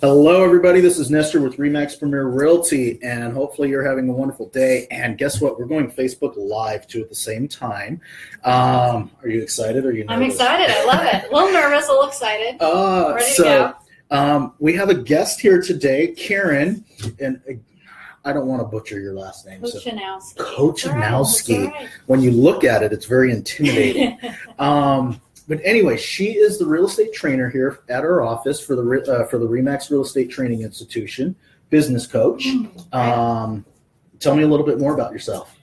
[0.00, 0.80] Hello, everybody.
[0.80, 4.86] This is Nestor with Remax Premier Realty, and hopefully you're having a wonderful day.
[4.92, 5.58] And guess what?
[5.58, 8.00] We're going Facebook Live too at the same time.
[8.44, 9.84] Um, are you excited?
[9.84, 10.04] Are you?
[10.08, 10.70] I'm excited.
[10.70, 11.28] I love it.
[11.28, 12.62] A little nervous, a little excited.
[12.62, 13.74] Uh, Ready to so
[14.10, 14.16] go.
[14.16, 16.84] um, we have a guest here today, Karen,
[17.18, 17.54] and uh,
[18.24, 19.66] I don't want to butcher your last name.
[19.66, 20.36] So Kochanowski.
[20.36, 21.72] Kochanowski.
[21.72, 24.16] Right, when you look at it, it's very intimidating.
[24.60, 28.82] Um, but anyway, she is the real estate trainer here at our office for the
[28.82, 31.34] uh, for the Remax Real Estate Training Institution,
[31.70, 32.46] business coach.
[32.92, 33.64] Um,
[34.20, 35.56] tell me a little bit more about yourself.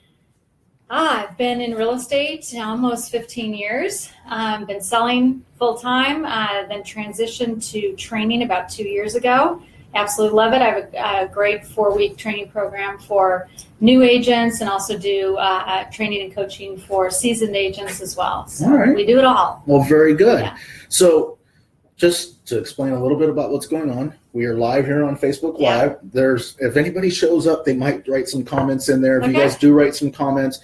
[0.88, 4.10] Ah, I've been in real estate almost 15 years.
[4.28, 9.60] Um, been selling full time, uh, then transitioned to training about two years ago.
[9.96, 10.62] Absolutely love it.
[10.62, 13.48] I have a, a great four week training program for
[13.80, 18.46] new agents and also do uh, uh, training and coaching for seasoned agents as well.
[18.46, 18.94] So All right.
[18.94, 19.62] we do it all.
[19.66, 20.40] Well, very good.
[20.40, 20.56] Yeah.
[20.88, 21.38] So,
[21.96, 25.16] just to explain a little bit about what's going on, we are live here on
[25.16, 25.76] Facebook Yeah.
[25.76, 25.98] Live.
[26.02, 29.18] There's if anybody shows up, they might write some comments in there.
[29.18, 30.60] If you guys do write some comments,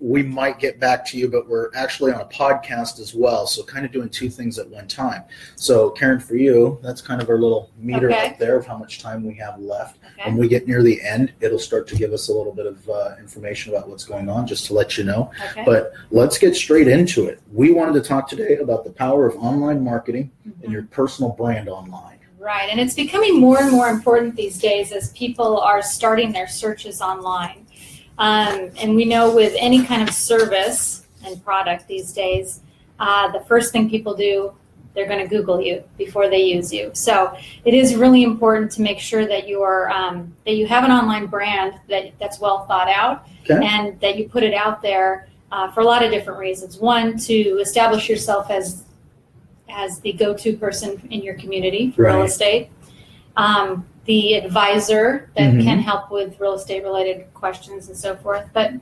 [0.00, 1.28] we might get back to you.
[1.28, 4.68] But we're actually on a podcast as well, so kind of doing two things at
[4.68, 5.22] one time.
[5.56, 8.28] So, Karen, for you, that's kind of our little meter Okay.
[8.28, 9.98] up there of how much time we have left.
[10.18, 10.30] Okay.
[10.30, 12.88] When we get near the end, it'll start to give us a little bit of
[12.88, 15.30] uh, information about what's going on, just to let you know.
[15.50, 15.64] Okay.
[15.64, 17.40] But let's get straight into it.
[17.52, 20.30] We wanted to talk today about the power of online marketing
[20.62, 22.18] and your personal brand online.
[22.38, 26.46] Right, and it's becoming more and more important these days as people are starting their
[26.46, 27.63] searches online.
[28.18, 32.60] Um, and we know with any kind of service and product these days,
[33.00, 34.52] uh, the first thing people do,
[34.94, 36.90] they're going to Google you before they use you.
[36.94, 40.84] So it is really important to make sure that you are um, that you have
[40.84, 43.64] an online brand that that's well thought out, Okay.
[43.66, 46.78] and that you put it out there uh, for a lot of different reasons.
[46.78, 48.84] One, to establish yourself as
[49.68, 52.70] as the go-to person in your community for real estate,
[53.36, 55.62] um, the advisor that Mhm.
[55.64, 58.44] can help with real estate related questions and so forth.
[58.52, 58.72] But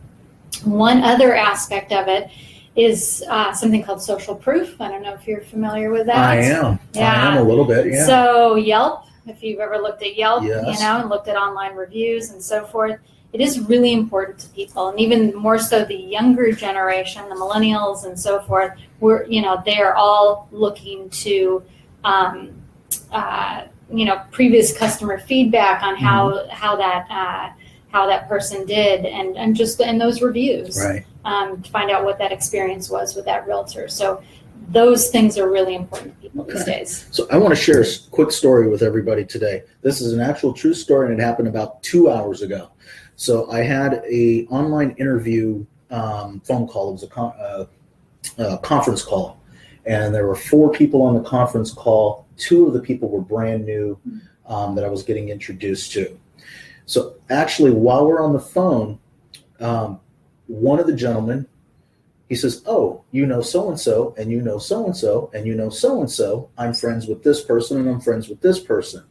[0.65, 2.29] one other aspect of it
[2.75, 4.81] is uh, something called social proof.
[4.81, 6.17] I don't know if you're familiar with that.
[6.17, 6.79] I am.
[6.95, 7.13] Yeah.
[7.13, 7.87] I am a little bit.
[7.87, 8.07] Yeah.
[8.07, 10.65] So Yelp, if you've ever looked at Yelp, Yes.
[10.67, 12.99] you know, and looked at online reviews and so forth,
[13.33, 18.05] it is really important to people, and even more so the younger generation, the millennials
[18.05, 18.73] and so forth.
[19.01, 21.63] We're, you know, they are all looking to,
[22.05, 22.51] um,
[23.11, 23.63] uh,
[23.93, 26.51] you know, previous customer feedback on how Mm-hmm.
[26.51, 27.53] how that uh,
[27.91, 31.05] how that person did, and and just and those reviews right.
[31.25, 33.89] um, to find out what that experience was with that realtor.
[33.89, 34.23] So
[34.69, 37.07] those things are really important to people these days.
[37.11, 39.65] So I want to share a quick story with everybody today.
[39.83, 42.71] This is an actual true story, and it happened about two hours ago.
[43.17, 46.91] So I had a online interview um, phone call.
[46.91, 47.65] It was a, con- uh,
[48.39, 49.41] a conference call,
[49.85, 52.22] and there were four people on the conference call.
[52.37, 53.99] Two of the people were brand new
[54.47, 56.19] um, that I was getting introduced to.
[56.87, 58.99] So actually, while we're on the phone,
[59.61, 60.01] um,
[60.47, 61.47] one of the gentlemen
[62.33, 65.47] he says, "Oh, you know so and so, and you know so and so, and
[65.47, 66.49] you know so and so.
[66.57, 69.05] I'm friends with this person, and I'm friends with this person."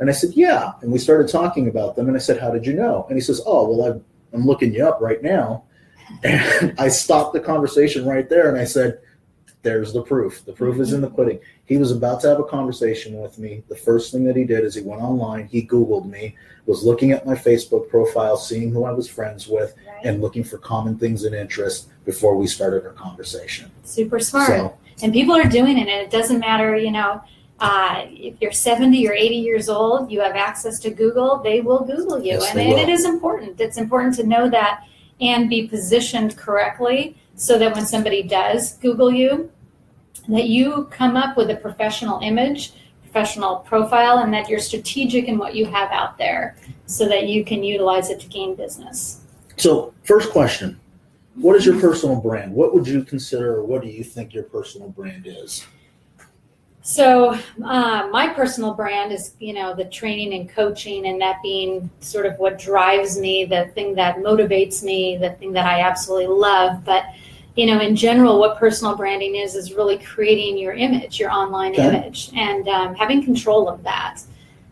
[0.00, 2.66] And I said, "Yeah." And we started talking about them, and I said, "How did
[2.66, 5.62] you know?" And he says, "Oh, well, I'm, I'm looking you up right now."
[6.24, 8.98] And I stopped the conversation right there, and I said,
[9.66, 10.44] "There's the proof.
[10.44, 13.64] The proof is in the pudding." He was about to have a conversation with me.
[13.68, 17.10] The first thing that he did is he went online, he Googled me, was looking
[17.10, 20.06] at my Facebook profile, seeing who I was friends with, Right?
[20.06, 23.70] and looking for common things and interests before we started our conversation.
[23.82, 24.48] Super smart.
[24.48, 27.20] So, and people are doing it, and it doesn't matter, you know,
[27.58, 31.80] uh, if you're 70 or 80 years old, you have access to Google, they will
[31.80, 32.32] Google you.
[32.34, 33.60] Yes, and, and it is important.
[33.60, 34.84] It's important to know that
[35.20, 39.50] and be positioned correctly so that when somebody does Google you,
[40.28, 42.72] that you come up with a professional image,
[43.02, 46.56] professional profile, and that you're strategic in what you have out there
[46.86, 49.20] so that you can utilize it to gain business.
[49.56, 50.78] so first question
[51.34, 52.52] What is your personal brand?
[52.52, 55.66] What would you consider, or what do you think your personal brand is?
[56.82, 61.90] So, uh, my personal brand is, you know, the training and coaching, and that being
[61.98, 66.28] sort of what drives me, the thing that motivates me, the thing that I absolutely
[66.28, 66.84] love.
[66.84, 67.06] But,
[67.56, 71.72] you know, in general, what personal branding is, is really creating your image, your online
[71.72, 71.88] Okay.
[71.88, 74.20] image, and um, having control of that.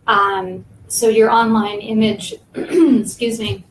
[0.07, 3.65] Um, so, your online image, excuse me,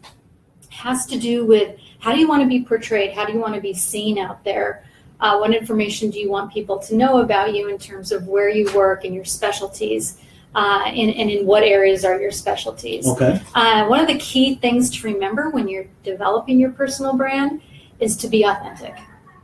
[0.69, 3.13] has to do with how do you want to be portrayed?
[3.13, 4.83] How do you want to be seen out there?
[5.19, 8.49] Uh, what information do you want people to know about you in terms of where
[8.49, 10.17] you work and your specialties?
[10.55, 13.07] Uh, and, and in what areas are your specialties?
[13.07, 13.41] Okay.
[13.55, 17.61] Uh, one of the key things to remember when you're developing your personal brand
[17.99, 18.95] is to be authentic.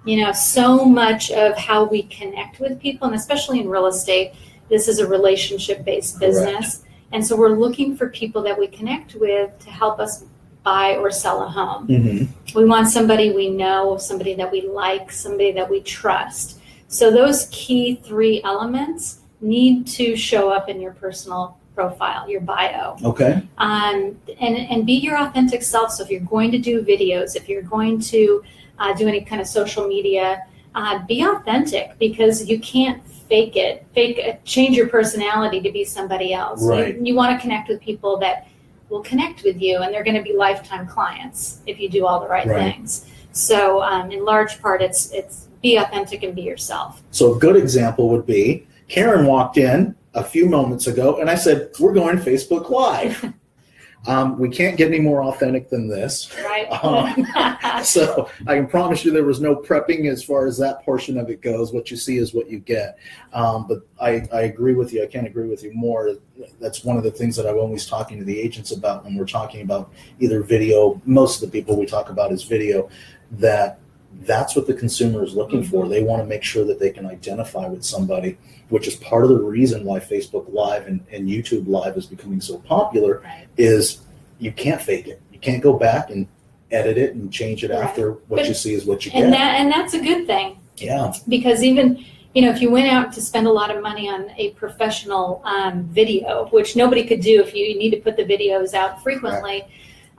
[0.06, 4.34] You know, so much of how we connect with people, and especially in real estate,
[4.70, 6.84] This is a relationship based business.
[7.12, 10.26] And so we're looking for people that we connect with to help us
[10.64, 11.88] buy or sell a home.
[11.88, 12.58] Mm-hmm.
[12.58, 16.60] We want somebody we know, somebody that we like, somebody that we trust.
[16.88, 22.98] So those key three elements need to show up in your personal profile, your bio.
[23.06, 23.42] Okay.
[23.58, 25.92] Um, and, and be your authentic self.
[25.94, 28.44] So if you're going to do videos, if you're going to
[28.80, 30.44] uh, do any kind of social media,
[30.76, 35.86] uh, be authentic because you can't fake it, fake it, change your personality to be
[35.86, 36.62] somebody else.
[36.66, 36.98] Right.
[36.98, 38.48] You, you want to connect with people that
[38.90, 42.20] will connect with you, and they're going to be lifetime clients if you do all
[42.20, 42.74] the right, Right.
[42.74, 43.06] things.
[43.32, 47.04] So, um, in large part, it's it's be authentic and be yourself.
[47.12, 51.36] So a good example would be Karen walked in a few moments ago, and I
[51.36, 53.34] said, "We're going Facebook Live."
[54.08, 56.36] um, we can't get any more authentic than this.
[56.44, 56.68] Right?
[56.80, 57.26] Um,
[57.84, 61.30] so I can promise you there was no prepping as far as that portion of
[61.30, 61.74] it goes.
[61.74, 62.98] What you see is what you get.
[63.34, 65.04] Um, but I, I agree with you.
[65.04, 66.16] I can't agree with you more.
[66.60, 69.26] That's one of the things that I'm always talking to the agents about when we're
[69.26, 71.02] talking about either video.
[71.06, 72.90] Most of the people we talk about is video.
[73.32, 73.80] That
[74.22, 75.88] that's what the consumer is looking for.
[75.88, 78.38] They want to make sure that they can identify with somebody,
[78.70, 82.42] which is part of the reason why Facebook Live and, and YouTube Live is becoming
[82.42, 83.48] so popular Right.
[83.58, 84.02] is
[84.40, 85.22] you can't fake it.
[85.32, 86.28] You can't go back and
[86.72, 87.84] edit it and change it Right.
[87.84, 89.32] after what But- you see is what you and get.
[89.32, 90.58] that and that's a good thing.
[90.78, 92.04] yeah, because even
[92.36, 95.42] you know if you went out to spend a lot of money on a professional
[95.46, 99.64] um, video which nobody could do if you need to put the videos out frequently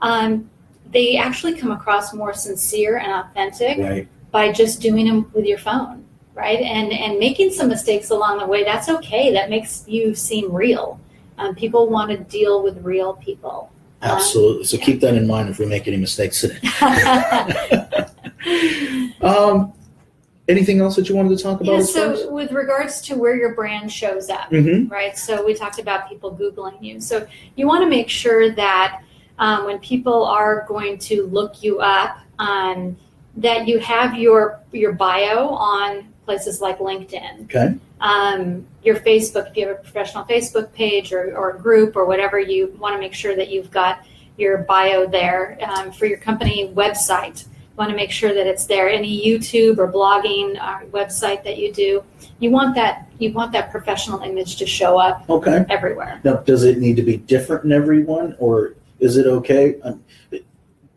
[0.01, 0.49] um,
[0.91, 4.07] they actually come across more sincere and authentic right.
[4.31, 8.45] by just doing them with your phone right and and making some mistakes along the
[8.45, 10.99] way that's okay that makes you seem real
[11.37, 13.71] um, people want to deal with real people
[14.03, 14.63] Absolutely.
[14.63, 14.85] So yeah.
[14.85, 16.57] keep that in mind if we make any mistakes today.
[19.21, 19.73] Um,
[20.47, 21.73] anything else that you wanted to talk about?
[21.73, 24.89] yeah, as far as- so with regards to where your brand shows up Mhm.
[24.89, 25.15] right?
[25.17, 26.99] So we talked about people Googling you.
[26.99, 29.03] So you want to make sure that
[29.39, 32.97] um, when people are going to look you up, um,
[33.37, 37.75] that you have your your bio on places like LinkedIn, Okay.
[38.01, 42.39] um, your Facebook, if you have a professional Facebook page or, or group or whatever,
[42.39, 44.05] you want to make sure that you've got
[44.37, 47.43] your bio there um, for your company website.
[47.45, 48.89] You want to make sure that it's there.
[48.89, 52.03] Any YouTube or blogging uh, website that you do,
[52.39, 55.65] you want that you want that professional image to show up Okay.
[55.69, 56.19] everywhere.
[56.23, 59.81] Now, does it need to be different in everyone, or is it okay?
[59.81, 60.01] Um,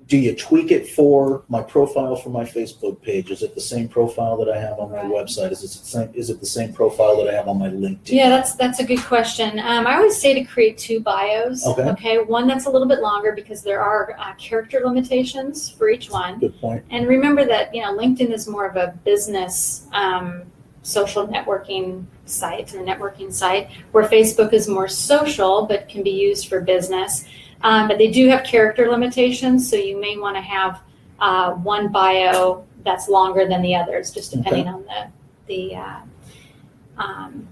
[0.06, 3.30] do you tweak it for my profile for my Facebook page?
[3.30, 5.10] Is it the same profile that I have on my Right.
[5.10, 5.50] website?
[5.50, 6.10] Is it the same?
[6.12, 8.10] Is it the same profile that I have on my LinkedIn?
[8.10, 9.58] Yeah, that's that's a good question.
[9.58, 11.66] Um, I always say to create two bios.
[11.66, 11.88] Okay.
[11.90, 12.18] okay.
[12.18, 16.38] one that's a little bit longer because there are uh, character limitations for each one.
[16.38, 16.84] Good point.
[16.90, 20.42] And remember that you know LinkedIn is more of a business um,
[20.82, 26.46] social networking site, a networking site, where Facebook is more social but can be used
[26.48, 27.24] for business.
[27.62, 30.80] Um, but they do have character limitations, so you may want to have
[31.20, 35.06] uh, one bio that's longer than the others, just depending on the
[35.46, 36.00] the uh,
[36.98, 37.48] um,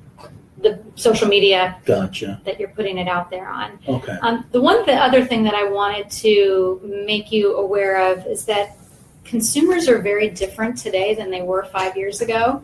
[0.58, 2.40] the social media Gotcha.
[2.44, 3.78] that you're putting it out there on.
[3.88, 4.16] Okay.
[4.22, 8.44] Um, the one the other thing that I wanted to make you aware of is
[8.46, 8.76] that
[9.24, 12.62] consumers are very different today than they were five years ago.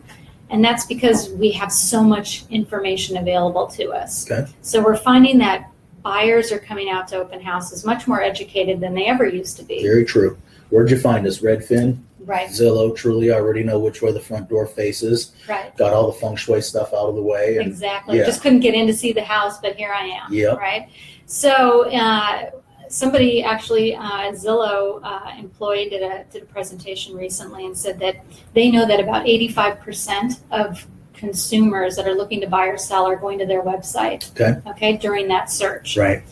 [0.51, 4.29] And that's because we have so much information available to us.
[4.29, 4.49] Okay.
[4.61, 5.69] So we're finding that
[6.01, 9.63] buyers are coming out to open houses much more educated than they ever used to
[9.63, 9.81] be.
[9.83, 10.37] Very true.
[10.69, 11.39] Where'd you find us?
[11.39, 12.95] Redfin, Right, Zillow.
[12.95, 15.31] Truly, I already know which way the front door faces.
[15.47, 15.75] right.
[15.77, 18.17] Got all the feng shui stuff out of the way, and Exactly.
[18.19, 18.25] yeah.
[18.25, 20.31] Just couldn't get in to see the house, but here I am.
[20.31, 20.57] Yep.
[20.59, 20.89] Right.
[21.25, 22.51] So uh,
[22.87, 28.17] somebody actually uh, Zillow uh, employee did a did a presentation recently and said that
[28.53, 30.85] they know that about eighty five percent of
[31.19, 34.31] consumers that are looking to buy or sell are going to their website.
[34.31, 34.59] Okay.
[34.71, 34.97] Okay.
[34.97, 35.97] During that search.
[35.97, 36.23] right.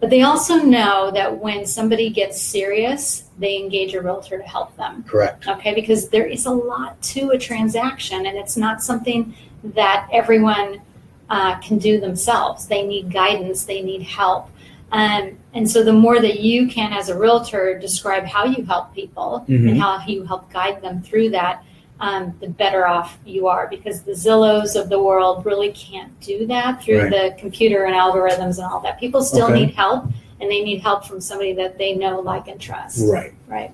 [0.00, 4.76] But they also know that when somebody gets serious, they engage a realtor to help
[4.76, 5.46] them Correct.
[5.48, 9.20] okay because there is a lot to a transaction and it's not something
[9.62, 10.82] that everyone
[11.30, 14.50] uh, can do themselves they need guidance they need help
[14.90, 18.92] um, and so the more that you can as a realtor describe how you help
[18.94, 19.70] people Mhm.
[19.70, 21.64] and how you help guide them through that
[22.00, 26.46] um, the better off you are because the zillows of the world really can't do
[26.48, 27.10] that through Right.
[27.10, 29.66] the computer and algorithms and all that people still Okay.
[29.66, 30.04] need help
[30.40, 33.32] and they need help from somebody that they know like and trust Right.
[33.46, 33.70] right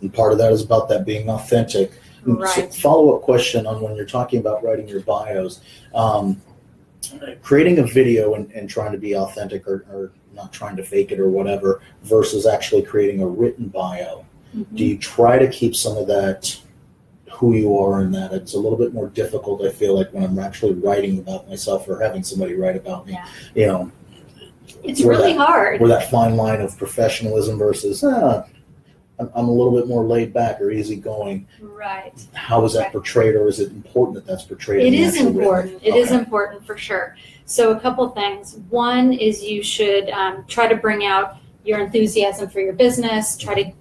[0.00, 1.92] And part of that is about that being authentic.
[2.24, 5.60] And so right follow-up question on when you're talking about writing your bios
[5.94, 6.40] um,
[7.42, 11.10] creating a video and, and trying to be authentic or, or not trying to fake
[11.10, 14.24] it or whatever versus actually creating a written bio
[14.56, 14.66] Mhm.
[14.76, 16.56] do you try to keep some of that
[17.42, 19.64] who you are and that it's a little bit more difficult.
[19.64, 23.14] I feel like when I'm actually writing about myself or having somebody write about me,
[23.14, 23.26] Yeah.
[23.56, 23.90] you know,
[24.84, 25.80] It's really that- hard.
[25.80, 28.44] where that fine line of professionalism versus, ah,
[29.18, 31.48] I'm, I'm a little bit more laid back or easygoing.
[31.60, 32.12] Right.
[32.32, 32.92] How is that Right.
[32.92, 34.86] portrayed, or is it important that that's portrayed?
[34.86, 35.40] It is is actual written?
[35.42, 35.80] important.
[35.82, 36.18] It is Okay.
[36.18, 37.16] important for sure.
[37.44, 38.58] So, a couple things.
[38.70, 43.36] One is you should um, try to bring out your enthusiasm for your business.
[43.36, 43.72] Try to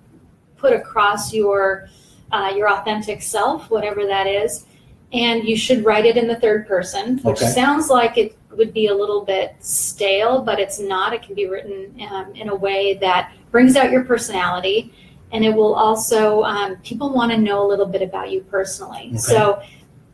[0.58, 1.88] put across your
[2.32, 4.66] uh, your authentic self, whatever that is,
[5.14, 7.48] and you should write it in the third person, which Okay.
[7.52, 11.14] sounds like it would be a little bit stale, but it's not.
[11.14, 14.94] It can be written um, in a way that brings out your personality.
[15.34, 19.08] And it will also, um, people want to know a little bit about you personally.
[19.12, 19.18] Okay.
[19.18, 19.62] So,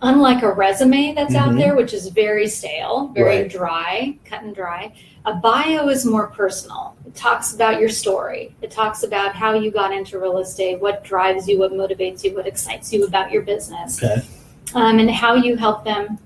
[0.03, 1.57] unlike a resume that's out Mhm.
[1.57, 3.49] there, which is very stale, very Right.
[3.49, 4.91] dry, cut and dry,
[5.27, 6.95] a bio is more personal.
[7.05, 8.55] It talks about your story.
[8.61, 12.33] It talks about how you got into real estate, what drives you, what motivates you,
[12.33, 14.21] what excites you about your business, Okay.
[14.73, 16.17] um, and how you help them.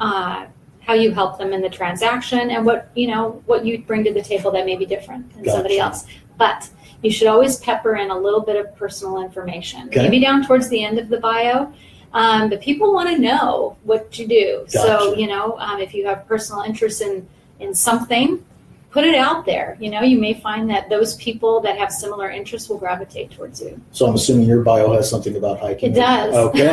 [0.00, 0.46] Uh,
[0.80, 4.12] how you help them in the transaction and what you know what you bring to
[4.12, 6.04] the table that may be different than somebody else
[6.36, 6.68] but
[7.02, 10.02] you should always pepper in a little bit of personal information Okay.
[10.02, 11.72] maybe down towards the end of the bio
[12.12, 16.04] um, but people want to know what you do so you know um, if you
[16.06, 17.26] have personal interest in
[17.60, 18.44] in something
[18.90, 22.30] put it out there you know you may find that those people that have similar
[22.30, 25.92] interests will gravitate towards you So I'm assuming your bio has something about hiking.
[25.92, 26.70] it does Okay.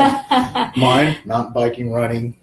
[0.78, 2.36] Mine, not biking, running.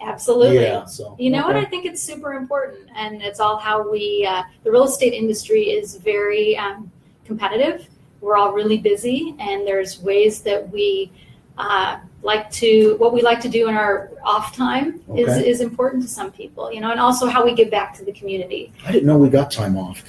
[0.00, 0.84] absolutely Yeah.
[0.84, 1.56] So You know what?
[1.56, 4.26] I think it's super important, and it's all how we.
[4.28, 6.90] Uh, the real estate industry is very um,
[7.24, 7.88] competitive.
[8.20, 11.10] We're all really busy, and there's ways that we
[11.58, 12.96] uh, like to.
[12.98, 15.48] What we like to do in our off time is Okay.
[15.48, 16.72] is important to some people.
[16.72, 18.72] You know, and also how we give back to the community.
[18.86, 20.02] I didn't know we got time off.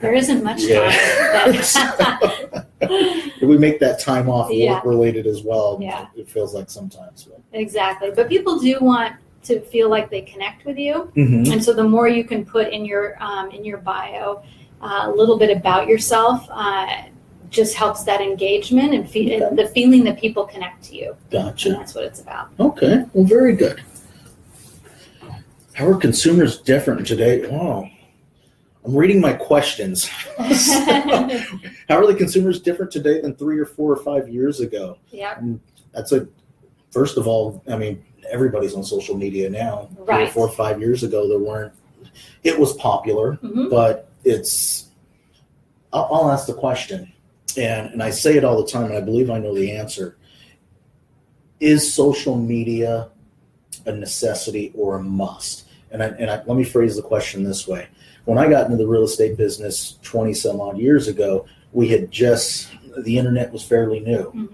[0.00, 0.90] There isn't much Yeah.
[0.92, 1.52] time.
[2.48, 2.66] but-
[3.42, 4.74] we make that time off Yeah.
[4.74, 5.78] work related as well.
[5.80, 6.06] Yeah.
[6.16, 7.24] It feels like sometimes.
[7.24, 7.40] But.
[7.52, 9.14] exactly, but people do want
[9.44, 11.10] to feel like they connect with you.
[11.16, 11.52] Mm-hmm.
[11.52, 14.42] And so the more you can put in your um, in your bio
[14.80, 16.86] uh, a little bit about yourself, uh,
[17.50, 19.56] just helps that engagement and fe- Okay.
[19.56, 21.16] the feeling that people connect to you.
[21.30, 21.70] Gotcha.
[21.70, 22.48] that's what it's about.
[22.60, 23.04] Okay.
[23.12, 23.82] Well, very good.
[25.74, 27.46] How are consumers different today?
[27.48, 27.88] Wow.
[28.84, 30.06] I'm reading my questions.
[30.38, 34.98] How are the consumers different today than three or four or five years ago?
[35.10, 35.40] yeah,
[35.92, 36.26] That's a
[36.90, 39.88] first of all, I mean, everybody's on social media now.
[39.94, 40.30] Three or Right.
[40.32, 41.72] four or five years ago, there weren't.
[42.44, 44.86] It was popular, hmm but it's.
[45.92, 47.12] I'll, I'll ask the question,
[47.58, 50.16] and and I say it all the time, and I believe I know the answer.
[51.60, 53.10] Is social media
[53.84, 55.64] a necessity or a must?
[55.90, 57.88] And I, and I, let me phrase the question this way:
[58.24, 62.10] When I got into the real estate business twenty some odd years ago, we had
[62.10, 64.46] just the internet was fairly new hmm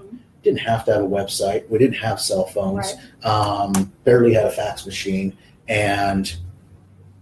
[0.44, 1.66] didn't have to have a website.
[1.70, 2.92] We didn't have cell phones.
[3.24, 5.34] right, Um, barely had a fax machine.
[5.68, 6.36] And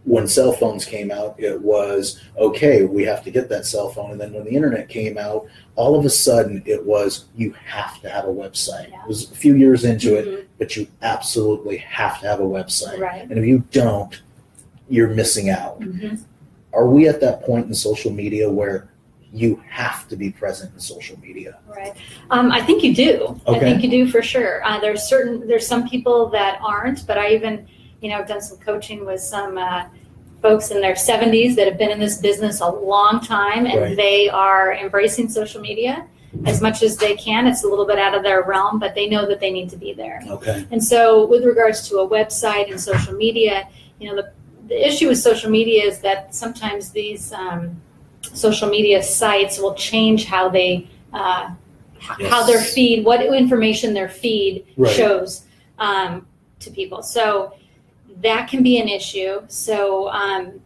[0.05, 2.83] when cell phones came out, it was okay.
[2.85, 4.11] We have to get that cell phone.
[4.11, 8.01] And then when the internet came out, all of a sudden it was you have
[8.03, 8.91] to have a website.
[8.91, 9.03] Yeah.
[9.03, 10.45] It was a few years into it, Mhm.
[10.59, 12.99] but you absolutely have to have a website.
[12.99, 13.23] right.
[13.23, 14.21] And if you don't,
[14.89, 15.81] you're missing out.
[15.81, 16.21] Mhm.
[16.73, 18.89] Are we at that point in social media where
[19.33, 21.59] you have to be present in social media?
[21.69, 21.95] Right.
[22.31, 23.41] Um, I think you do.
[23.47, 24.63] I think you do for sure.
[24.65, 27.67] Uh, there's certain there's some people that aren't, but I even
[28.03, 29.85] you know I've done some coaching with some uh,
[30.43, 33.97] folks in their 70s that have been in this business a long time, and Right.
[33.97, 36.05] they are embracing social media
[36.47, 37.47] as much as they can.
[37.47, 39.77] It's a little bit out of their realm, but they know that they need to
[39.77, 40.21] be there.
[40.29, 40.67] Okay.
[40.73, 43.69] And so, with regards to a website and social media,
[44.01, 44.33] you know, the,
[44.67, 47.81] the issue with social media is that sometimes these um,
[48.23, 51.51] social media sites will change how they, uh,
[51.99, 54.93] h- how their feed, what information their feed Right.
[54.93, 55.45] shows
[55.79, 56.27] um,
[56.61, 57.03] to people.
[57.03, 57.55] So
[58.21, 59.43] that can be an issue.
[59.49, 60.61] So um,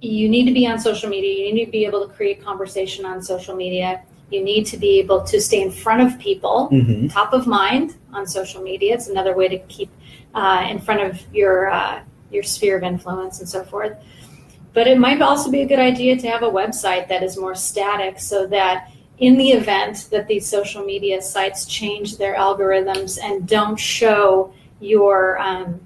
[0.00, 1.46] you need to be on social media.
[1.46, 4.02] You need to be able to create conversation on social media.
[4.30, 7.08] You need to be able to stay in front of people Mm-hmm.
[7.08, 8.94] top of mind on social media.
[8.94, 9.90] It's another way to keep
[10.34, 13.96] uh, in front of your uh, your sphere of influence and so forth.
[14.72, 17.56] But it might also be a good idea to have a website that is more
[17.56, 23.46] static, so that in the event that these social media sites change their algorithms and
[23.48, 25.84] don't show your um,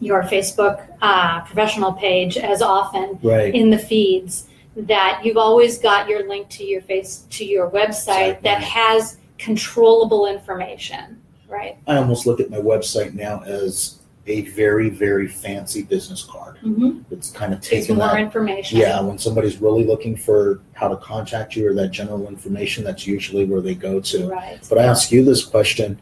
[0.00, 3.54] your Facebook uh, professional page as often Right.
[3.54, 8.38] in the feeds that you've always got your link to your face to your website
[8.38, 8.40] Exactly.
[8.50, 13.98] that has controllable information right I almost look at my website now as
[14.28, 16.56] a very, very fancy business card.
[16.58, 17.00] mm-hmm.
[17.10, 18.20] It's kind of taken more that.
[18.20, 22.84] information Yeah, when somebody's really looking for how to contact you or that general information,
[22.84, 24.28] that's usually where they go to.
[24.28, 25.98] right But I ask you this question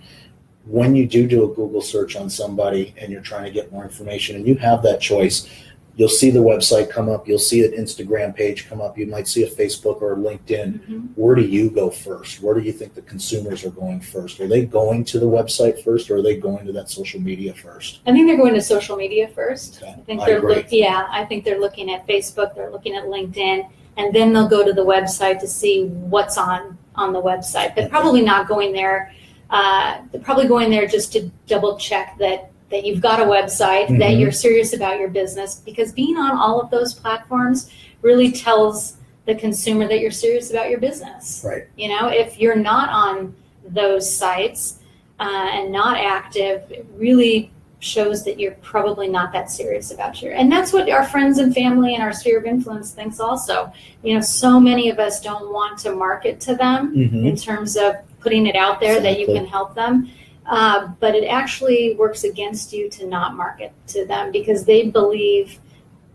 [0.66, 3.82] when you do do a Google search on somebody and you're trying to get more
[3.84, 5.48] information and you have that choice,
[5.96, 9.26] you'll see the website come up, you'll see an Instagram page come up, you might
[9.26, 10.80] see a Facebook or a LinkedIn.
[10.88, 11.08] Mhm.
[11.16, 12.42] Where do you go first?
[12.42, 14.40] Where do you think the consumers are going first?
[14.40, 17.52] Are they going to the website first or are they going to that social media
[17.52, 18.00] first?
[18.06, 19.82] I think they're going to social media first.
[19.82, 22.94] Okay, I think I they're look, yeah, I think they're looking at Facebook, they're looking
[22.94, 27.20] at LinkedIn, and then they'll go to the website to see what's on on the
[27.20, 27.74] website.
[27.74, 27.88] They're Okay.
[27.88, 29.12] probably not going there.
[29.50, 33.88] Uh, they're probably going there just to double check that that you've got a website,
[33.98, 34.20] that Mhm.
[34.20, 37.68] you're serious about your business, because being on all of those platforms
[38.00, 38.94] really tells
[39.26, 41.42] the consumer that you're serious about your business.
[41.44, 41.64] Right.
[41.76, 43.34] You know, if you're not on
[43.68, 44.78] those sites
[45.18, 50.34] uh, and not active, it really shows that you're probably not that serious about your.
[50.34, 53.72] And that's what our friends and family and our sphere of influence thinks also.
[54.04, 57.26] You know, so many of us don't want to market to them Mm-hmm.
[57.26, 60.10] in terms of putting it out there that you can help them.
[60.46, 65.58] Uh, but it actually works against you to not market to them because they believe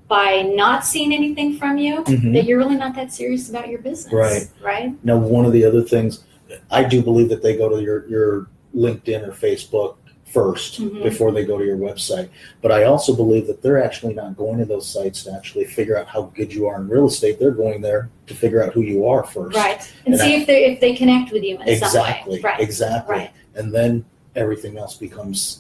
[0.08, 2.34] by not seeing anything from you Mhm.
[2.34, 4.14] that you're really not that serious about your business.
[4.14, 4.48] Right.
[4.62, 4.94] Right.
[5.04, 6.24] Now, one of the other things,
[6.70, 11.04] I do believe that they go to your, your LinkedIn or Facebook 1st Mhm.
[11.04, 12.30] before they go to your website.
[12.62, 15.98] But I also believe that they're actually not going to those sites to actually figure
[15.98, 17.40] out how good you are in real estate.
[17.40, 19.56] They're going there to figure out who you are first.
[19.56, 19.80] Right.
[20.06, 22.22] And, And see if they if they connect with you in Exactly.
[22.24, 22.40] some way.
[22.42, 22.60] Right.
[22.60, 23.16] Exactly.
[23.16, 23.30] Right.
[23.56, 24.04] And then
[24.36, 25.60] everything else becomes.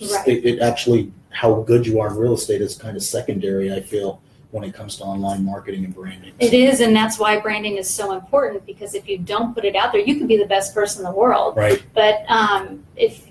[0.00, 0.28] Right.
[0.28, 3.72] It, it actually how good you are in real estate is kind of secondary.
[3.72, 6.32] I feel when it comes to online marketing and branding.
[6.38, 9.74] It is, and that's why branding is so important because if you don't put it
[9.74, 11.56] out there, you can be the best person in the world.
[11.56, 11.82] Right.
[11.94, 13.26] But um, if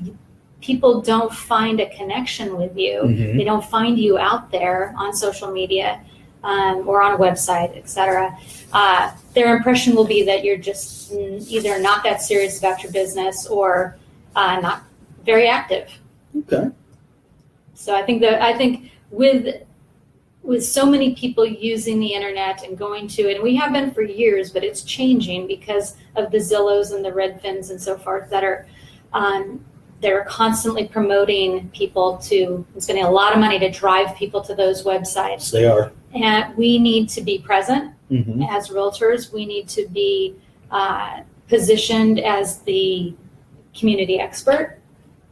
[0.61, 3.37] people don't find a connection with you, Mhm.
[3.37, 5.99] they don't find you out there on social media
[6.43, 8.35] um, or on a website, etc.,
[8.73, 12.91] uh, their impression will be that you're just mm, either not that serious about your
[12.91, 13.97] business or
[14.35, 14.83] uh, not
[15.25, 15.89] very active.
[16.39, 16.69] Okay.
[17.75, 19.63] So I think that I think with
[20.43, 23.91] with so many people using the internet and going to it, and we have been
[23.91, 28.29] for years, but it's changing because of the Zillows and the Redfins and so forth
[28.31, 28.65] that are
[29.13, 29.63] um,
[30.01, 34.83] they're constantly promoting people to spending a lot of money to drive people to those
[34.83, 35.51] websites.
[35.51, 35.91] They are.
[36.13, 39.31] And we need to be present hmm as realtors.
[39.31, 40.35] We need to be
[40.69, 43.13] uh, positioned as the
[43.73, 44.79] community expert,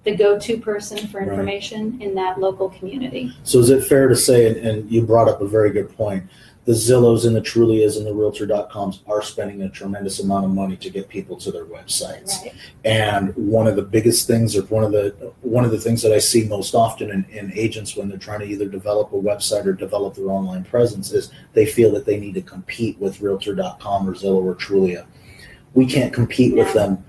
[0.06, 1.28] the go-to person for Right.
[1.30, 3.34] information in that local community.
[3.44, 6.24] So is it fair to say, and, and you brought up a very good point,
[6.70, 10.78] the Zillows and the Trulias and the Realtor.coms are spending a tremendous amount of money
[10.78, 12.44] to get people to their websites.
[12.44, 12.54] Right.
[12.86, 16.12] And one of the biggest things, or one of the one of the things that
[16.12, 19.66] I see most often in, in agents when they're trying to either develop a website
[19.66, 24.08] or develop their online presence is they feel that they need to compete with Realtor.com
[24.08, 25.08] or Zillow or Trulia.
[25.74, 27.04] We can't compete with them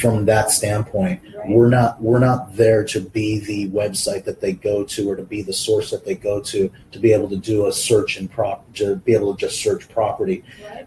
[0.00, 1.50] from that standpoint Right.
[1.50, 5.22] we're not we're not there to be the website that they go to or to
[5.22, 8.30] be the source that they go to to be able to do a search and
[8.30, 10.86] prop to be able to just search property Right.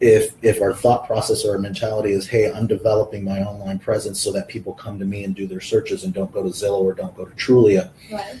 [0.00, 4.20] if if our thought process or our mentality is hey i'm developing my online presence
[4.20, 6.80] so that people come to me and do their searches and don't go to zillow
[6.82, 8.40] or don't go to trulia Right.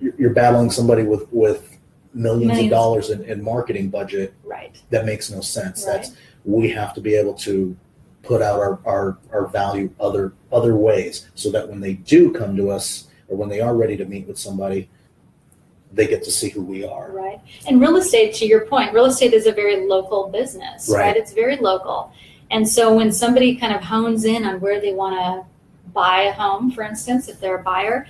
[0.00, 1.76] you're, battling somebody with with
[2.14, 2.66] millions, Millions.
[2.66, 4.80] of dollars in, in marketing budget Right.
[4.90, 6.12] that makes no sense that's
[6.44, 7.76] we have to be able to
[8.22, 12.56] put out our, our, our value other other ways so that when they do come
[12.56, 14.88] to us or when they are ready to meet with somebody
[15.92, 17.40] they get to see who we are Right.
[17.66, 21.00] And real estate, to your point, real estate is a very local business, right?
[21.00, 21.16] Right.
[21.16, 22.12] It's very local.
[22.50, 26.32] And so when somebody kind of hones in on where they want to buy a
[26.32, 28.06] home, for instance, if they're a buyer,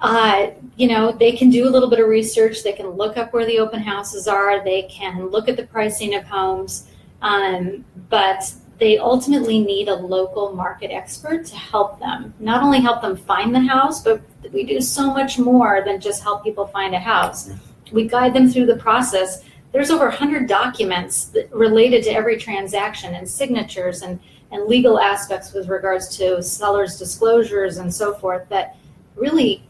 [0.00, 2.62] uh, you know, they can do a little bit of research.
[2.62, 4.64] They can look up where the open houses are.
[4.64, 6.88] They can look at the pricing of homes.
[7.22, 12.32] Um, but they ultimately need a local market expert to help them.
[12.40, 16.22] Not only help them find the house, but we do so much more than just
[16.22, 17.50] help people find a house.
[17.92, 19.44] We guide them through the process.
[19.72, 24.18] There's over 100 documents that related to every transaction and signatures and,
[24.50, 28.76] and legal aspects with regards to sellers' disclosures and so forth that
[29.14, 29.62] really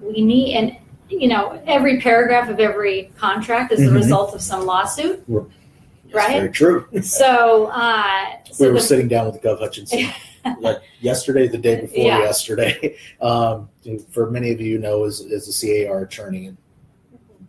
[0.00, 0.56] we need.
[0.56, 0.76] And,
[1.08, 3.94] you know, every paragraph of every contract is the Mhm.
[3.94, 5.24] result of some lawsuit.
[6.12, 6.36] Right.
[6.36, 10.08] very true So, uh, so we were the- sitting down with gov hutchinson
[10.60, 12.18] like yesterday the day before Yeah.
[12.20, 13.68] yesterday um,
[14.10, 16.56] for many of you know as, as a car attorney and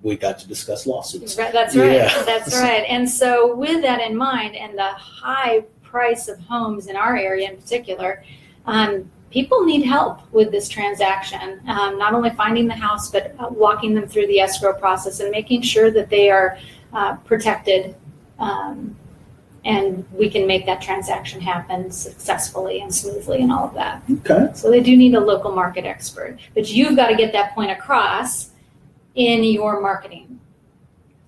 [0.02, 1.92] we got to discuss lawsuits Right, that's right.
[1.92, 2.24] Yeah.
[2.24, 2.86] That's right.
[2.88, 7.50] And so, with that in mind, and the high price of homes in our area
[7.52, 8.24] in particular,
[8.66, 11.60] um, people need help with this transaction.
[11.68, 15.32] Um, not only finding the house, but uh, walking them through the escrow process and
[15.32, 16.58] making sure that they are
[16.94, 17.94] uh, protected
[18.40, 18.96] um,
[19.66, 24.02] and we can make that transaction happen successfully and smoothly and all of that.
[24.10, 24.50] Okay.
[24.54, 27.72] So they do need a local market expert, but you've got to get that point
[27.72, 28.52] across
[29.16, 30.40] in your marketing,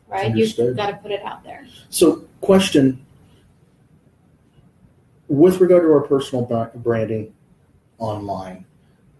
[0.08, 0.32] right?
[0.32, 0.68] Understood.
[0.68, 1.68] You've got to put it out there.
[1.90, 3.06] So, question
[5.32, 7.34] with regard to our personal branding
[8.00, 8.66] online,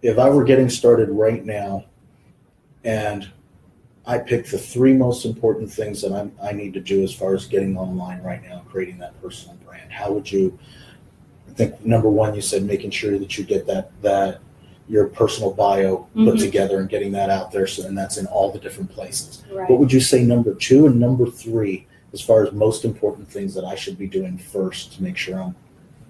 [0.02, 1.86] if I were getting started right now
[2.84, 3.30] and
[4.06, 7.34] I picked the three most important things that I'm, I need to do as far
[7.34, 10.58] as getting online right now, creating that personal brand, how would you?
[11.48, 14.40] I think number one, you said making sure that you get that that
[14.88, 16.40] your personal bio put Mhm.
[16.40, 19.44] together and getting that out there, so and that's in all the different places.
[19.52, 19.70] Right.
[19.70, 23.54] What would you say number two and number three as far as most important things
[23.54, 25.54] that I should be doing first to make sure I'm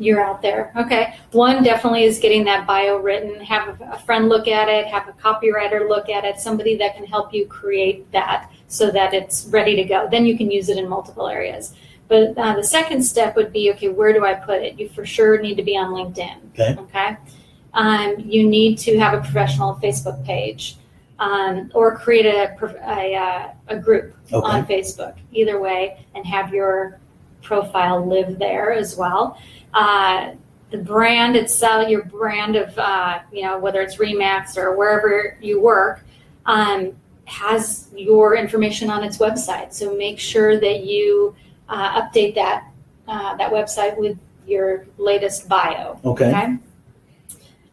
[0.02, 0.72] You're out there.
[0.76, 1.14] Okay.
[1.30, 3.40] One definitely is getting that bio written.
[3.44, 4.86] Have a, friend look at it.
[4.86, 6.40] Have a copywriter look at it.
[6.40, 10.08] Somebody that can help you create that so that it's ready to go.
[10.10, 11.74] Then you can use it in multiple areas.
[12.08, 14.78] But uh, the second step would be okay, where do I put it?
[14.78, 16.52] You for sure need to be on LinkedIn.
[16.52, 16.80] Okay.
[16.80, 17.16] Okay.
[17.72, 20.78] Um, you need to have a professional Facebook page
[21.20, 22.56] um, or create a,
[22.90, 24.36] a, a group okay?
[24.36, 26.98] on Facebook, either way, and have your
[27.42, 29.38] profile live there as well.
[29.74, 30.33] Uh,
[30.70, 35.61] the brand itself, your brand of, uh, you know, whether it's Remax or wherever you
[35.61, 36.05] work,
[36.46, 36.92] um,
[37.26, 39.72] has your information on its website.
[39.72, 41.35] So make sure that you
[41.68, 42.68] uh, update that
[43.07, 46.00] uh, that website with your latest bio.
[46.05, 46.59] Okay.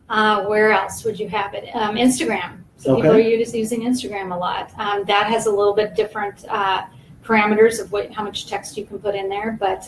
[0.10, 1.74] Uh, where else would you have it?
[1.76, 2.64] Um, Instagram.
[2.78, 4.72] So people are using Instagram a lot.
[4.78, 6.86] Um, that has a little bit different uh,
[7.34, 9.88] parameters of what how much text you can put in there, but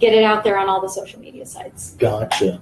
[0.00, 1.90] get it out there on all the social media sites.
[1.98, 2.60] Gotcha.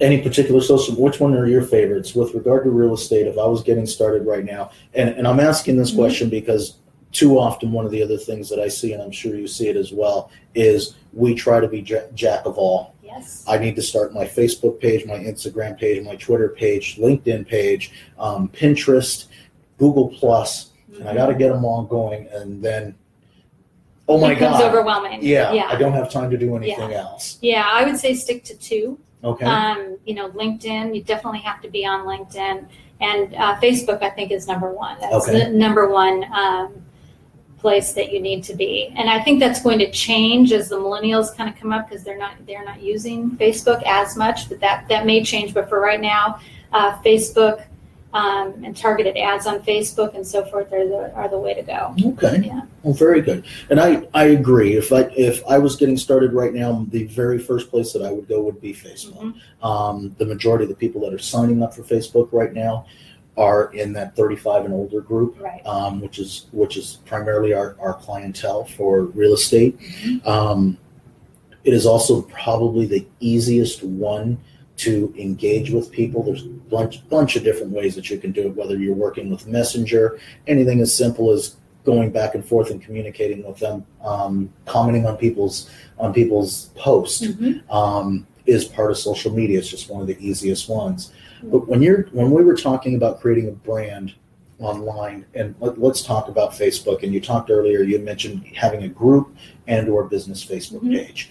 [0.00, 0.94] Any particular social?
[0.94, 3.26] Which one are your favorites with regard to real estate?
[3.26, 5.96] If I was getting started right now, and and I'm asking this Mhm.
[5.96, 6.76] question because
[7.12, 9.68] too often one of the other things that I see, and I'm sure you see
[9.68, 12.94] it as well, is we try to be jack of all.
[13.04, 13.44] Yes.
[13.48, 17.90] I need to start my Facebook page, my Instagram page, my Twitter page, LinkedIn page,
[18.20, 19.24] um, Pinterest,
[19.76, 22.28] Google Plus, and I got to get them all going.
[22.32, 22.94] And then,
[24.08, 25.18] oh my god it becomes god, overwhelming.
[25.22, 27.38] yeah, yeah, I don't have time to do anything else.
[27.42, 28.98] Yeah, I would say stick to two.
[29.22, 32.66] Okay, Um, you know, LinkedIn, you definitely have to be on LinkedIn.
[33.02, 34.96] And uh, Facebook, I think, is number one.
[35.00, 35.44] That's Okay.
[35.44, 36.74] the number one um,
[37.58, 38.92] place that you need to be.
[38.96, 42.02] And I think that's going to change as the millennials kind of come up because
[42.02, 44.48] they're not they're not using Facebook as much.
[44.48, 45.52] But that that may change.
[45.52, 46.40] But for right now,
[46.72, 47.64] uh, Facebook
[48.12, 51.62] um, and targeted ads on Facebook and so forth are the are the way to
[51.62, 51.94] go.
[52.12, 52.42] okay.
[52.44, 52.62] Yeah.
[52.82, 53.44] Well, very good.
[53.70, 54.74] And I, I agree.
[54.76, 58.10] If I if I was getting started right now, the very first place that I
[58.10, 59.34] would go would be Facebook.
[59.62, 59.64] Mhm.
[59.64, 62.86] Um, the majority of the people that are signing up for Facebook right now
[63.36, 65.40] are in that 35 and older group.
[65.40, 65.64] Right.
[65.64, 69.78] um, which is which is primarily our, our clientele for real estate.
[70.26, 70.76] Um,
[71.62, 74.38] it is also probably the easiest one
[74.80, 76.22] to engage with people.
[76.22, 78.56] There's a bunch bunch of different ways that you can do it.
[78.56, 83.44] Whether you're working with Messenger, anything as simple as going back and forth and communicating
[83.46, 87.70] with them, um, commenting on people's on people's posts Mhm.
[87.70, 89.58] um, is part of social media.
[89.58, 91.12] It's just one of the easiest ones.
[91.42, 94.14] But when you're when we were talking about creating a brand
[94.60, 97.02] online, and let, us talk about Facebook.
[97.02, 97.82] And you talked earlier.
[97.82, 99.34] You mentioned having a group
[99.66, 100.96] and or business Facebook Mhm.
[100.96, 101.30] page.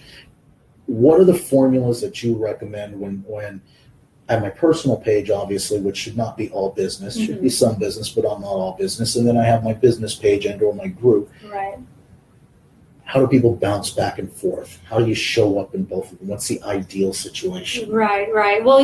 [0.89, 3.62] What are the formulas that you recommend when when
[4.28, 7.47] I have my personal page, obviously, which should not be all business, should be mm-hmm.
[7.47, 9.15] some business, but I'm not all business.
[9.15, 11.80] And then I have my business page and or my group Right.
[13.06, 14.80] how do people bounce back and forth?
[14.86, 16.28] How do you show up in both of them?
[16.28, 17.91] What's the ideal situation?
[17.91, 18.63] Right, right.
[18.63, 18.84] Well,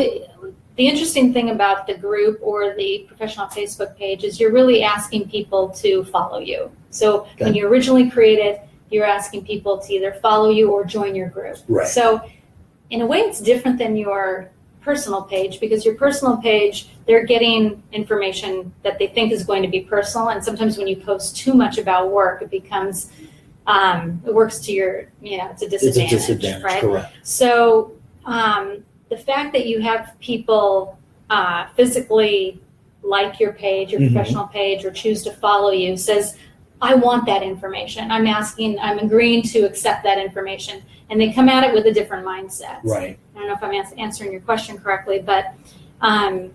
[0.77, 5.29] the interesting thing about the group or the professional Facebook page is you're really asking
[5.29, 6.71] people to follow you.
[6.89, 8.61] So when you originally created,
[8.95, 11.57] you're asking people to either follow you or join your group.
[11.67, 11.87] Right.
[11.87, 12.21] So
[12.89, 14.49] in a way, it's different than your
[14.81, 19.67] personal page because your personal page, they're getting information that they think is going to
[19.67, 20.29] be personal.
[20.29, 23.11] And sometimes when you post too much about work, it becomes,
[23.67, 26.81] um, it works to your, you know, it's a disadvantage, It's a disadvantage, right?
[26.81, 27.13] correct?
[27.23, 27.91] So
[28.25, 30.97] um, the fact that you have people
[31.29, 32.61] uh, physically
[33.01, 34.13] like your page, your Mhm.
[34.13, 36.37] professional page, or choose to follow you says,
[36.85, 38.11] I want that information.
[38.11, 40.83] I'm asking, I'm agreeing to accept that information.
[41.09, 42.79] And they come at it with a different mindset.
[42.83, 43.17] Right.
[43.35, 45.53] I don't know if I'm ans- answering your question correctly, but
[46.01, 46.51] um,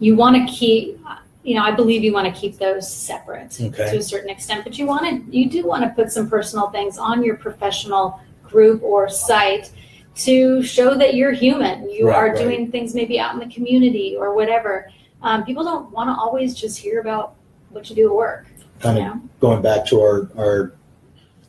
[0.00, 0.98] you want to keep,
[1.44, 3.90] you know, I believe you want to keep those separate Okay.
[3.92, 6.70] to a certain extent, but you want to, you do want to put some personal
[6.70, 9.70] things on your professional group or site
[10.16, 11.88] to show that you're human.
[11.90, 12.38] You Right, are right.
[12.38, 14.90] doing things maybe out in the community or whatever.
[15.22, 17.34] Um, people don't want to always just hear about
[17.70, 18.46] what you do at work.
[18.80, 19.22] Kind of know?
[19.40, 20.72] going back to our, our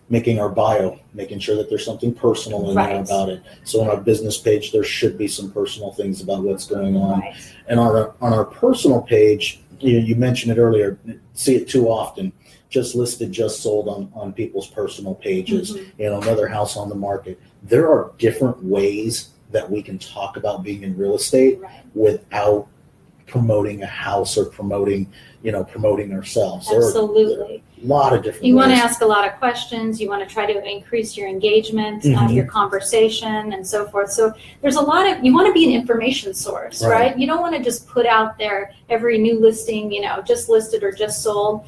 [0.09, 3.41] making our bio, making sure that there's something personal in there about it.
[3.63, 7.21] So on our business page, there should be some personal things about what's going on.
[7.21, 7.35] Right.
[7.67, 10.99] And on our, on our personal page, you, you mentioned it earlier,
[11.33, 12.31] see it too often,
[12.69, 15.91] just listed, just sold on, on people's personal pages, Mhm.
[15.97, 17.39] you know, another house on the market.
[17.63, 21.71] There are different ways that we can talk about being in real estate Right.
[21.95, 22.67] without
[23.27, 25.07] promoting a house or promoting,
[25.43, 26.71] you know, promoting ourselves.
[26.71, 27.61] Absolutely.
[27.83, 29.99] a lot of different You want to ask a lot of questions.
[30.01, 32.33] You want to try to increase your engagement, um, Mhm.
[32.33, 34.11] your conversation, and so forth.
[34.11, 36.91] So there's a lot of you want to be an information source, Right.
[36.91, 37.19] right?
[37.19, 40.83] You don't want to just put out there every new listing, you know, just listed
[40.83, 41.61] or just sold,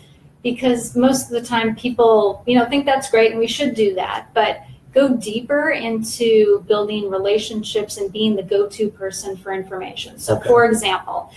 [0.43, 3.93] because most of the time people, you know, think that's great and we should do
[3.96, 4.62] that, but
[4.98, 10.18] go deeper into building relationships and being the go-to person for information.
[10.18, 10.48] So, Okay.
[10.50, 11.32] for example.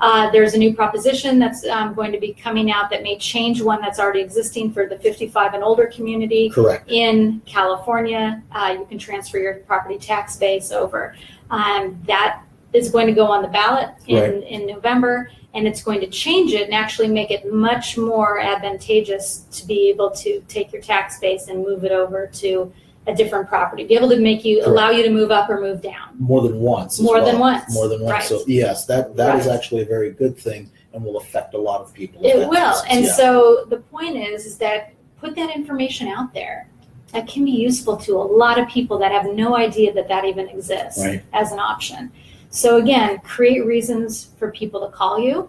[0.00, 3.62] Uh, there's a new proposition that's um, going to be coming out that may change
[3.62, 6.90] one that's already existing for the 55 and older community Correct.
[6.90, 8.42] in California.
[8.50, 11.14] Uh, you can transfer your property tax base over.
[11.50, 14.42] Um, that is going to go on the ballot in, Right.
[14.42, 19.44] in November, and it's going to change it and actually make it much more advantageous
[19.52, 22.72] to be able to take your tax base and move it over to
[23.06, 23.84] a different property.
[23.84, 26.10] Be able to make you allow you to move up or move down.
[26.18, 26.98] More than once.
[26.98, 27.52] as More than well.
[27.52, 28.12] once, More than once.
[28.12, 28.22] right.
[28.24, 29.54] So yes, that that is Right.
[29.56, 32.20] actually a very good thing and will affect a lot of people.
[32.24, 32.56] It That will.
[32.58, 33.12] happens, And yeah.
[33.12, 36.68] so the point is, is that put that information out there.
[37.12, 40.24] That can be useful to a lot of people that have no idea that that
[40.24, 41.22] even exists Right.
[41.32, 42.10] as an option.
[42.50, 45.48] So again, create reasons for people to call you.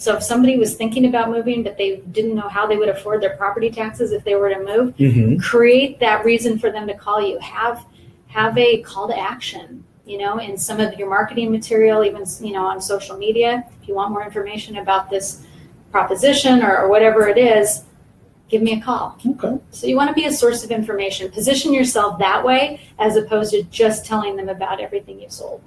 [0.00, 3.20] So if somebody was thinking about moving, but they didn't know how they would afford
[3.20, 5.42] their property taxes if they were to move, Mhm.
[5.42, 7.38] create that reason for them to call you.
[7.38, 7.84] Have
[8.28, 9.84] have a call to action.
[10.06, 13.64] You know, in some of your marketing material, even you know on social media.
[13.82, 15.42] If you want more information about this
[15.92, 17.82] proposition or, or whatever it is,
[18.48, 19.18] give me a call.
[19.26, 19.58] Okay.
[19.70, 21.30] So you want to be a source of information.
[21.30, 25.60] Position yourself that way as opposed to just telling them about everything you've sold.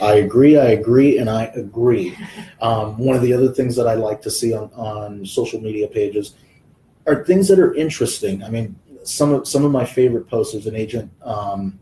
[0.00, 0.58] I agree.
[0.58, 2.16] I agree, and I agree.
[2.60, 5.86] Um, one of the other things that I like to see on, on social media
[5.88, 6.34] pages
[7.06, 8.42] are things that are interesting.
[8.42, 11.78] I mean, some of some of my favorite posts is an agent, um,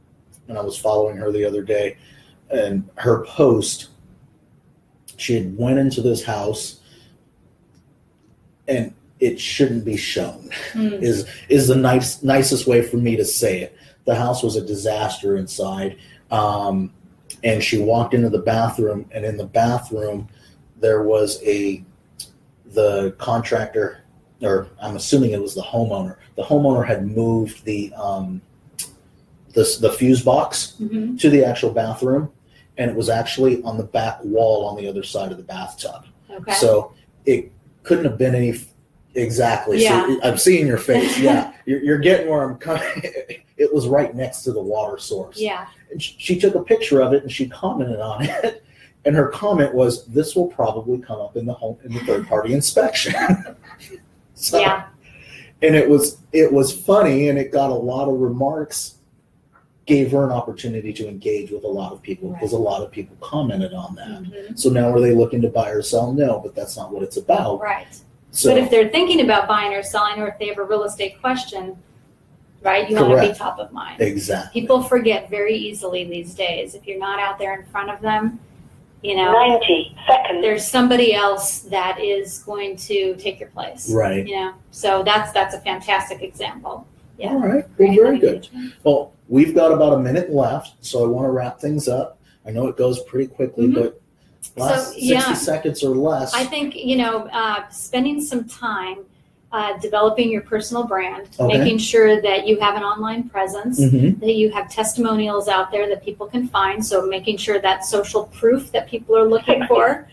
[0.48, 1.96] and I was following her the other day,
[2.50, 3.88] and her post,
[5.16, 6.80] she had went into this house,
[8.68, 10.94] and it shouldn't be shown Hmm.
[10.94, 13.76] is is the nice nicest way for me to say it.
[14.04, 15.96] The house was a disaster inside,
[16.32, 16.92] um,
[17.44, 20.28] and she walked into the bathroom, and in the bathroom
[20.80, 21.84] there was a
[22.66, 23.98] the contractor,
[24.40, 26.16] or I'm assuming it was the homeowner.
[26.36, 28.40] The homeowner had moved the um,
[29.52, 31.18] the the fuse box Mhm.
[31.20, 32.30] to the actual bathroom,
[32.78, 36.04] and it was actually on the back wall on the other side of the bathtub.
[36.30, 36.52] Okay.
[36.54, 36.92] So
[37.26, 37.52] it
[37.82, 38.52] couldn't have been any
[39.14, 39.82] exactly.
[39.82, 40.06] Yeah.
[40.06, 41.18] So I'm seeing your face.
[41.20, 42.82] Yeah, you're, you're getting where I'm coming.
[43.58, 45.38] It was right next to the water source.
[45.38, 45.68] yeah.
[45.92, 48.64] And she, she took a picture of it and she commented on it.
[49.04, 52.26] And her comment was, "This will probably come up in the home in the third
[52.28, 53.12] party inspection."
[54.34, 54.86] so, Yeah.
[55.60, 58.96] And it was it was funny and it got a lot of remarks.
[59.86, 62.92] Gave her an opportunity to engage with a lot of people because a lot of
[62.92, 64.22] people commented on that.
[64.22, 64.56] Mhm.
[64.58, 66.12] So now are they looking to buy or sell?
[66.12, 67.60] No, but that's not what it's about.
[67.60, 67.88] Right.
[68.32, 70.84] So but if they're thinking about buying or selling, or if they have a real
[70.84, 71.76] estate question,
[72.62, 73.38] right, you want to be Correct.
[73.38, 74.00] top of mind.
[74.00, 74.58] exactly.
[74.60, 76.74] People forget very easily these days.
[76.74, 78.40] If you're not out there in front of them,
[79.02, 80.42] you know, 90 seconds.
[80.42, 83.92] there's somebody else that is going to take your place.
[83.92, 84.26] Right.
[84.26, 86.86] You know, so that's that's a fantastic example.
[87.18, 87.30] Yeah.
[87.30, 87.64] All right.
[87.78, 88.48] Well, very good.
[88.84, 92.18] Well, we've got about a minute left, so I want to wrap things up.
[92.46, 93.74] I know it goes pretty quickly, Mhm.
[93.74, 94.00] but
[94.56, 95.32] last So, 60 yeah.
[95.34, 96.34] seconds or less.
[96.34, 98.98] I think you know, uh, spending some time
[99.52, 101.58] uh, developing your personal brand, Okay.
[101.58, 103.78] making sure that you have an online presence.
[103.80, 104.18] Mhm.
[104.20, 106.84] that you have testimonials out there that people can find.
[106.84, 110.08] So making sure that social proof that people are looking for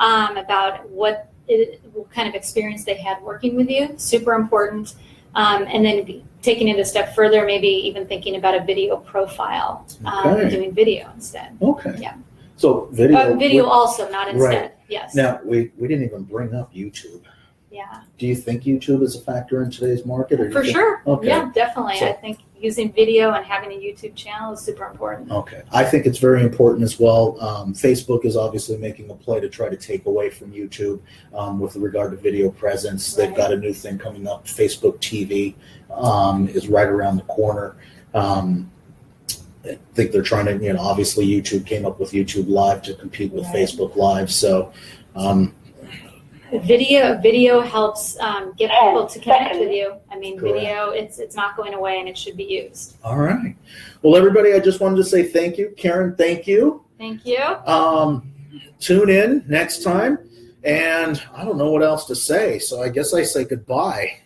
[0.00, 4.94] um, about what, it, what kind of experience they had working with you, super important.
[5.34, 9.84] Um, and then taking it a step further, maybe even thinking about a video profile,
[10.06, 10.48] um, Okay.
[10.48, 11.50] doing video instead.
[11.60, 11.94] Okay.
[12.00, 12.14] Yeah.
[12.58, 13.18] So video.
[13.18, 14.62] Uh, video also, not instead.
[14.62, 14.72] Right.
[14.88, 15.14] Yes.
[15.14, 17.22] Now we we didn't even bring up YouTube.
[17.70, 18.02] Yeah.
[18.18, 20.40] Do you think YouTube is a factor in today's market?
[20.40, 21.02] Or do you For think- sure.
[21.06, 21.28] Okay.
[21.28, 21.98] Yeah, definitely.
[21.98, 25.30] So- I think using video and having a YouTube channel is super important.
[25.30, 25.62] Okay.
[25.70, 27.40] I think it's very important as well.
[27.40, 30.98] Um, Facebook is obviously making a play to try to take away from YouTube
[31.34, 33.14] um, with regard to video presence.
[33.14, 33.36] They've Right.
[33.36, 34.44] got a new thing coming up.
[34.46, 35.54] Facebook TV
[35.94, 37.76] um, is right around the corner.
[38.14, 38.72] Um,
[39.64, 42.94] I think they're trying to, you know, obviously YouTube came up with YouTube Live to
[42.94, 43.54] compete with Right.
[43.56, 44.30] Facebook Live.
[44.32, 44.72] So,
[45.14, 45.54] um,
[46.50, 49.94] Video video helps um, get people to connect with you.
[50.10, 50.54] I mean, Correct.
[50.54, 52.96] video it's it's not going away and it should be used.
[53.04, 53.54] All right.
[54.00, 55.74] Well, everybody, I just wanted to say thank you.
[55.76, 56.84] Karen, thank you.
[56.96, 57.38] Thank you.
[57.66, 58.32] Um,
[58.80, 60.18] tune in next time.
[60.64, 62.58] And I don't know what else to say.
[62.58, 64.18] So I guess I say goodbye.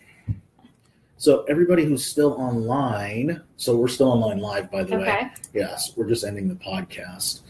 [1.23, 5.03] So everybody who's still online, so we're still online live, by the way.
[5.03, 5.29] Okay.
[5.53, 7.43] Yes, we're just ending the podcast.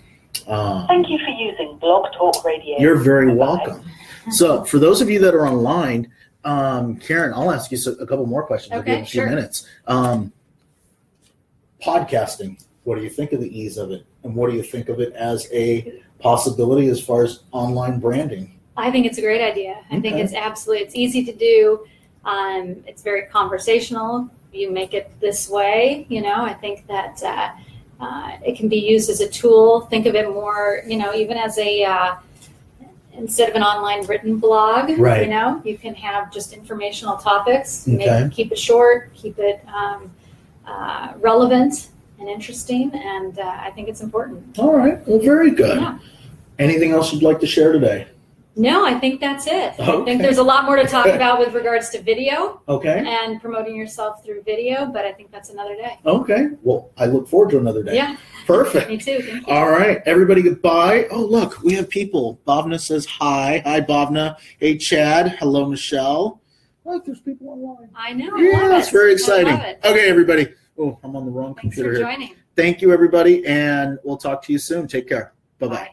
[0.48, 2.78] Um, Thank you for using Blog Talk Radio.
[2.78, 3.40] You're very Bye-bye.
[3.40, 3.84] welcome.
[4.30, 6.12] So, for those of you that are online,
[6.46, 8.74] um, Karen, I'll ask you a couple more questions.
[8.74, 9.28] I'll Okay, you a few sure.
[9.28, 9.68] minutes.
[9.88, 10.32] Um,
[11.84, 14.06] podcasting, what do you think of the ease of it?
[14.24, 18.60] And what do you think of it as a possibility as far as online branding?
[18.78, 19.84] I think it's a great idea.
[19.90, 21.88] I think it's absolutely it's easy to do.
[22.26, 24.30] Um, it's very conversational.
[24.52, 26.44] You make it this way, you know.
[26.44, 27.52] I think that uh,
[28.00, 29.82] uh, it can be used as a tool.
[29.82, 32.16] Think of it more, you know, even as a uh,
[33.14, 34.98] instead of an online written blog.
[34.98, 35.24] Right.
[35.24, 37.88] You know, you can have just informational topics.
[37.88, 37.98] Okay.
[37.98, 39.14] Make, keep it short.
[39.14, 40.12] Keep it um,
[40.66, 42.92] uh, relevant and interesting.
[42.94, 44.58] And uh, I think it's important.
[44.60, 45.06] All right.
[45.08, 45.82] Well, very good.
[45.82, 46.00] Yeah.
[46.60, 48.08] Anything else you'd like to share today?
[48.56, 49.74] No, I think that's it.
[49.80, 52.62] I think there's a lot more to talk about with regards to video.
[52.68, 53.04] Okay.
[53.06, 55.98] and promoting yourself through video, but I think that's another day.
[56.06, 56.50] Okay.
[56.62, 57.96] Well, I look forward to another day.
[57.96, 58.90] Yeah, Perfect.
[58.90, 59.22] me too.
[59.22, 59.54] Thank you.
[59.54, 61.08] All right, everybody, goodbye.
[61.10, 62.40] Oh, look, we have people.
[62.48, 63.62] Bhavna says hi.
[63.66, 64.38] Hi, Bhavna.
[64.60, 65.30] Hey, Chad.
[65.40, 66.40] Hello, Michelle.
[66.86, 67.90] Look, there's people online.
[67.96, 68.36] I know.
[68.36, 68.92] I Yeah, love that's it.
[68.92, 69.54] very I exciting.
[69.84, 70.48] Okay, everybody.
[70.78, 72.06] Oh, I'm on the wrong Thanks computer for here.
[72.18, 72.36] joining.
[72.56, 74.88] Thank you, everybody, and we'll talk to you soon.
[74.88, 75.34] Take care.
[75.60, 75.76] Bye bye.
[75.76, 75.90] Bye.